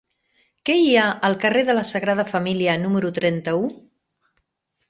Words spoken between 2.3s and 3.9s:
Família número trenta-u?